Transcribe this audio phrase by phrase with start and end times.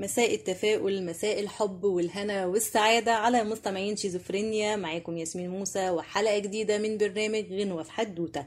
[0.00, 4.76] مساء التفاؤل مساء الحب والهنا والسعادة على مستمعين شيزوفرينيا.
[4.76, 8.46] معاكم ياسمين موسى وحلقة جديدة من برنامج غنوة في حدوتة.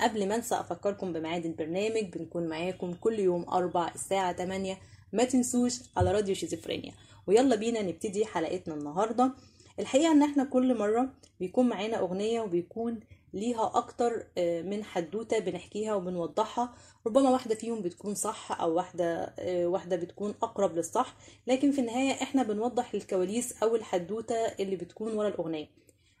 [0.00, 4.78] قبل ما انسى أفكركم بميعاد البرنامج بنكون معاكم كل يوم أربع الساعة 8
[5.12, 6.92] ما تنسوش على راديو شيزوفرينيا.
[7.26, 9.32] ويلا بينا نبتدي حلقتنا النهاردة.
[9.78, 11.08] الحقيقة إن إحنا كل مرة
[11.40, 13.00] بيكون معانا أغنية وبيكون
[13.34, 14.26] ليها أكتر
[14.64, 16.74] من حدوتة بنحكيها وبنوضحها.
[17.06, 21.16] ربما واحدة فيهم بتكون صح أو واحدة واحدة بتكون أقرب للصح.
[21.46, 25.66] لكن في النهاية إحنا بنوضح الكواليس أو الحدوتة اللي بتكون ورا الأغنية.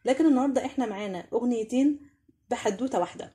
[0.04, 2.00] لكن النهاردة إحنا معانا أغنيتين
[2.50, 3.34] بحدوتة واحدة.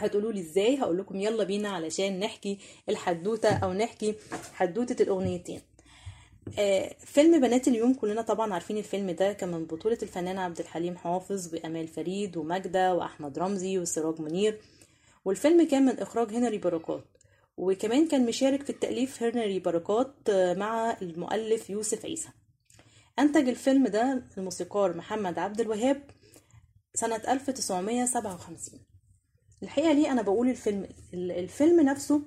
[0.00, 4.14] هتقولوا لي إزاي؟ هقول لكم يلا بينا علشان نحكي الحدوتة أو نحكي
[4.54, 5.56] حدوتة الأغنيتين.
[5.60, 5.67] آه
[6.98, 11.54] فيلم بنات اليوم كلنا طبعا عارفين الفيلم ده كان من بطولة الفنان عبد الحليم حافظ
[11.54, 14.60] وأمال فريد وماجدة وأحمد رمزي وسراج منير.
[15.24, 17.04] والفيلم كان من إخراج هنري بركات.
[17.56, 22.28] وكمان كان مشارك في التأليف هنري بركات مع المؤلف يوسف عيسى.
[23.18, 26.02] أنتج الفيلم ده الموسيقار محمد عبد الوهاب
[26.94, 28.80] سنة 1957
[29.62, 32.22] الحقيقة ليه أنا بقول الفيلم الفيلم نفسه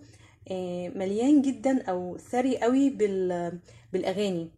[0.96, 2.90] مليان جدا أو ثري قوي
[3.94, 4.52] بالأغاني.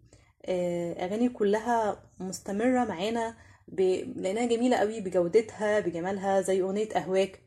[1.00, 3.81] أغاني كلها مستمرة معانا ب...
[4.16, 7.40] لأنها جميلة قوي بجودتها بجمالها زي أغنية أهواك.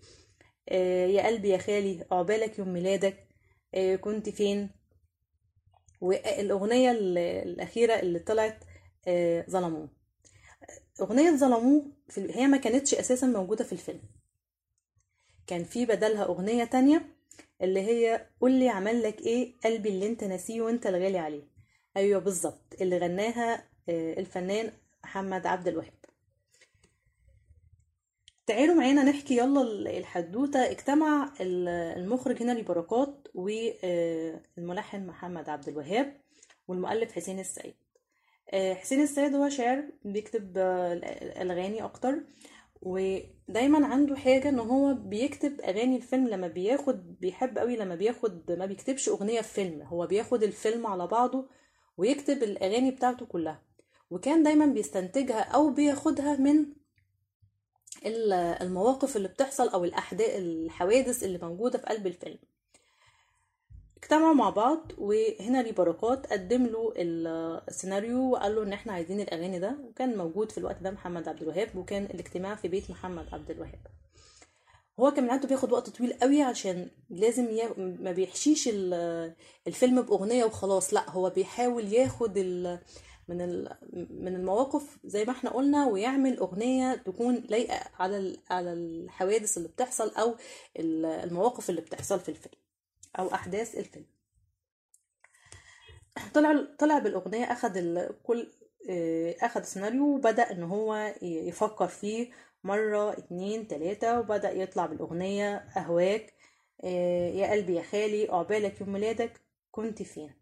[1.11, 3.29] يا قلبي يا خالي عقبالك يوم ميلادك.
[4.01, 4.71] كنت فين؟
[6.01, 6.91] والأغنية
[7.43, 8.65] الأخيرة اللي طلعت
[9.51, 9.89] ظلموه.
[11.01, 14.03] أغنية ظلموه هي ما كانتش أساسا موجودة في الفيلم.
[15.47, 17.17] كان في بدلها أغنية تانية
[17.63, 21.56] اللي هي قولي عمل لك إيه قلبي اللي أنت ناسيه وأنت الغالي عليه.
[21.97, 24.73] أيوه بالظبط اللي غناها الفنان
[25.05, 25.93] محمد عبد الوهاب.
[28.47, 29.61] تعالوا معانا نحكي يلا
[29.99, 30.71] الحدوتة.
[30.71, 36.21] اجتمع المخرج هنري بركات والملحن محمد عبد الوهاب
[36.69, 37.75] والمؤلف حسين السيد
[38.55, 42.15] حسين السيد هو شاعر بيكتب الأغاني أكتر
[42.83, 48.67] ودايما عنده حاجة إن هو بيكتب أغاني الفيلم لما بياخد بيحب قوي لما بياخد ما
[48.67, 51.49] بيكتبش أغنية في فيلم هو بياخد الفيلم على بعضه
[51.97, 53.63] ويكتب الأغاني بتاعته كلها.
[54.11, 56.67] وكان دايما بيستنتجها أو بياخدها من
[58.63, 62.39] المواقف اللي بتحصل أو الاحداث الحوادث اللي موجودة في قلب الفيلم.
[64.03, 69.79] اجتمعوا مع بعض وهنري بركات قدم له السيناريو وقال له إن إحنا عايزين الأغاني ده.
[69.85, 73.96] وكان موجود في الوقت ده محمد عبد الوهاب وكان الاجتماع في بيت محمد عبد الوهاب.
[75.01, 77.69] هو كان عنده بياخد وقت طويل قوي عشان لازم ي...
[77.77, 78.69] ما بيحشيش
[79.67, 80.95] الفيلم بأغنية وخلاص.
[80.95, 82.79] لا هو بيحاول ياخد ال...
[83.29, 83.77] من ال...
[84.11, 88.39] من المواقف زي ما إحنا قلنا ويعمل أغنية تكون لايقة على ال...
[88.51, 90.35] على الحوادث اللي بتحصل أو
[90.79, 92.55] المواقف اللي بتحصل في الفيلم
[93.19, 94.07] أو أحداث الفيلم.
[96.35, 98.53] طلع طلع بالأغنية أخد كل
[99.43, 102.31] أخد السيناريو وبدأ إن هو يفكر فيه
[102.67, 106.35] مرة اتنين تلاتة وبدأ يطلع بالأغنية أهواك
[107.35, 109.41] يا قلبي يا خالي عقبالك يوم ميلادك
[109.71, 110.35] كنت فين؟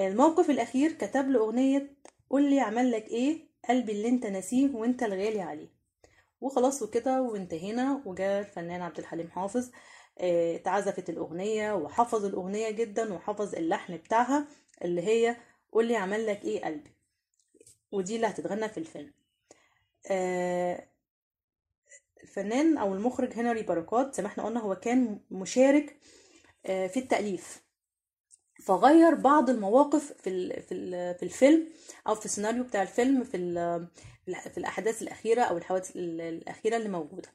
[0.00, 1.96] الموقف الأخير كتب له أغنية
[2.30, 5.68] قولي عمل لك إيه قلبي اللي أنت ناسيه وأنت الغالي عليه.
[6.40, 9.70] وخلاص وكده وانتهينا وجاء الفنان عبد الحليم حافظ
[10.18, 14.46] اتعزفت الأغنية وحفظ الأغنية جدا وحفظ اللحن بتاعها
[14.84, 15.36] اللي هي
[15.72, 16.90] قولي عمل لك إيه قلبي.
[17.92, 19.12] ودي اللي هتتغنى في الفيلم.
[22.22, 25.96] الفنان أو المخرج هنري بركات زي ما إحنا قلنا هو كان مشارك
[26.64, 27.62] في التأليف.
[28.64, 30.60] فغير بعض المواقف في
[31.14, 31.68] في الفيلم
[32.06, 33.38] أو في السيناريو بتاع الفيلم في
[34.26, 37.28] في الأحداث الأخيرة أو الحوادث الأخيرة اللي موجودة.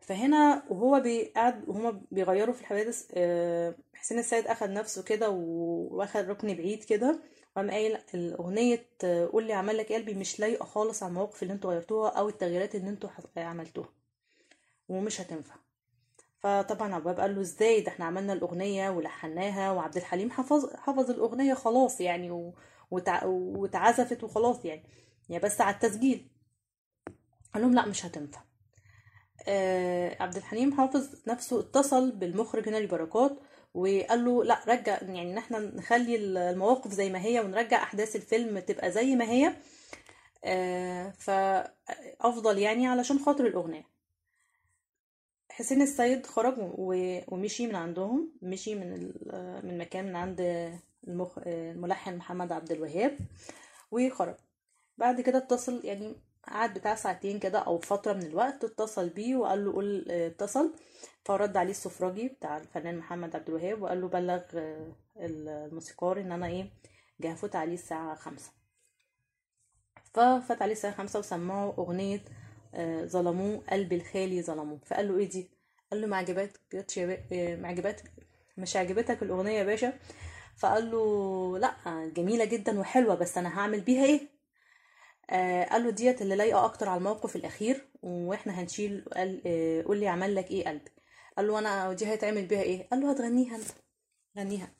[0.00, 3.06] فهنا وهو بيقعد وهما بيغيروا في الحوادث
[3.94, 7.20] حسين السيد أخد نفسه كده وأخد ركن بعيد كده.
[7.56, 8.86] وقام قايل الأغنية
[9.32, 12.74] قول لي عمل لك قلبي مش لايقة خالص على المواقف اللي أنتوا غيرتوها أو التغييرات
[12.74, 13.88] اللي أنتوا عملتوها.
[14.88, 15.54] ومش هتنفع.
[16.38, 21.54] فطبعا عبد قال له إزاي؟ ده إحنا عملنا الأغنية ولحناها وعبد الحليم حفظ حفظ الأغنية
[21.54, 22.52] خلاص يعني.
[22.90, 24.82] واتعزفت وخلاص يعني.
[25.28, 26.28] يعني بس على التسجيل.
[27.54, 28.40] قال لهم لا مش هتنفع.
[29.48, 33.32] آه عبد الحليم حافظ نفسه اتصل بالمخرج هنري بركات
[33.74, 38.58] وقال له لا رجع يعني إن إحنا نخلي المواقف زي ما هي ونرجع أحداث الفيلم
[38.58, 39.54] تبقى زي ما هي
[40.44, 43.84] آه فافضل يعني علشان خاطر الأغنية
[45.50, 49.12] حسين السيد خرج ومشي من عندهم مشي من
[49.64, 50.40] من مكان من عند.
[51.46, 53.18] الملحن محمد عبد الوهاب
[53.90, 54.34] وخرج
[54.98, 56.14] بعد كده اتصل يعني
[56.50, 60.72] قعد بتاع ساعتين كده أو فترة من الوقت اتصل بيه وقال له قول آه، اتصل.
[61.24, 66.46] فرد عليه السفراجي بتاع الفنان محمد عبد الوهاب وقال له بلغ آه، الموسيقار إن أنا
[66.46, 66.70] إيه
[67.20, 68.50] جاي هفوت عليه الساعة خمسة.
[70.14, 72.24] ففات عليه الساعة خمسة وسمعه أغنية
[72.74, 74.78] آه، ظلموه قلب الخالي ظلموه.
[74.86, 75.50] فقال له إيه دي؟
[75.90, 76.60] قال له ما عجبتك
[77.60, 78.12] ما عجبتك
[78.58, 79.92] مش عجبتك الأغنية يا باشا؟
[80.56, 81.74] فقال له لا
[82.16, 84.39] جميلة جدا وحلوة بس أنا هعمل بيها إيه؟
[85.30, 90.00] آه قال له ديت اللي لايقة أكتر على الموقف الأخير وإحنا هنشيل قال آه قول
[90.00, 90.90] لي عمل لك إيه قلبي.
[91.36, 93.68] قال له أنا دي هيتعمل بيها إيه؟ قال له هتغنيها أنت.
[94.38, 94.70] غنيها.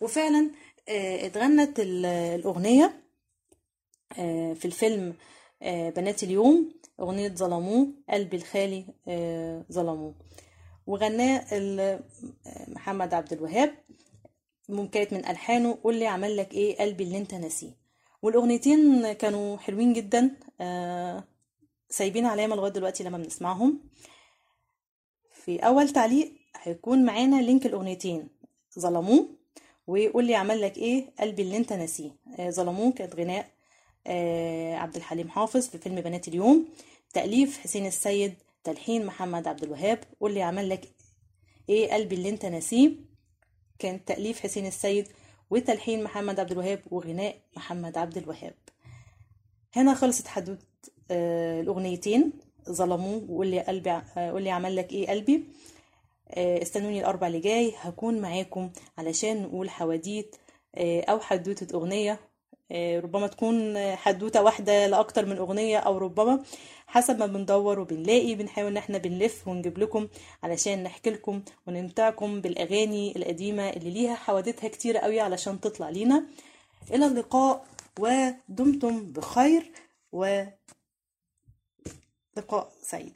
[0.00, 0.50] وفعلا
[0.88, 3.02] آه اتغنت ال- الأغنية
[4.18, 5.14] آه في الفيلم
[5.62, 10.14] آه بنات اليوم أغنية ظلموه قلبي الخالي آه ظلموه.
[10.86, 11.44] وغناه
[12.68, 13.74] محمد عبد الوهاب
[14.92, 17.79] كانت من ألحانه قول لي عمل لك إيه؟ قلبي اللي أنت ناسيه.
[18.22, 21.24] والأغنيتين كانوا حلوين جدا آه
[21.90, 23.80] سايبين علامة لغاية دلوقتي لما بنسمعهم.
[25.32, 26.32] في أول تعليق
[26.62, 28.28] هيكون معانا لينك الأغنيتين
[28.78, 29.28] ظلموه
[29.86, 32.10] وقول لي عمل لك إيه؟ قلبي اللي أنت ناسيه.
[32.38, 33.50] آه ظلموه كانت غناء
[34.06, 36.68] آه عبد الحليم حافظ في فيلم بنات اليوم.
[37.14, 38.34] تأليف حسين السيد
[38.64, 40.04] تلحين محمد عبد الوهاب.
[40.20, 40.88] قول لي عمل لك
[41.68, 42.90] إيه؟ قلبي اللي أنت ناسيه.
[43.78, 45.08] كان تأليف حسين السيد
[45.50, 48.54] وتلحين محمد عبد الوهاب وغناء محمد عبد الوهاب.
[49.76, 50.66] هنا خلصت حدوتة
[51.10, 52.32] آه، الأغنيتين
[52.70, 55.44] ظلموه وقول لي قلبي آه، قول لي عمل لك إيه قلبي.
[56.30, 60.36] آه، استنوني الأربع اللي جاي هكون معاكم علشان نقول حواديت
[60.76, 62.18] أو حدوتة أغنية آه،
[62.72, 66.42] ربما تكون حدوتة واحدة لأكتر من أغنية أو ربما
[66.86, 70.08] حسب ما بندور وبنلاقي بنحاول إن إحنا بنلف ونجيب لكم
[70.42, 76.24] علشان نحكي لكم ونمتعكم بالأغاني القديمة اللي ليها حوادثها كتيرة قوي علشان تطلع لينا.
[76.92, 77.66] إلى اللقاء
[78.00, 79.72] ودمتم بخير
[80.12, 80.52] ولقاء
[82.82, 83.12] سعيد.